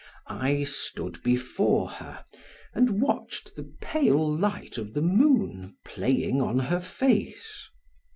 I 0.25 0.63
stood 0.63 1.21
before 1.21 1.87
her 1.87 2.25
and 2.73 3.03
watched 3.03 3.55
the 3.55 3.71
pale 3.81 4.35
light 4.35 4.79
of 4.79 4.95
the 4.95 5.01
moon 5.03 5.77
playing 5.85 6.41
on 6.41 6.57
her 6.57 6.79
face. 6.81 7.69